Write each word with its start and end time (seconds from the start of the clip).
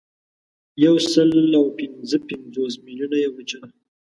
یوسلاوپینځهپنځوس 0.85 2.73
میلیونه 2.85 3.17
یې 3.23 3.29
وچه 3.35 3.57
ده. 3.67 3.71